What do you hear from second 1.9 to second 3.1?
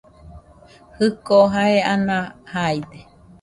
ana jaide.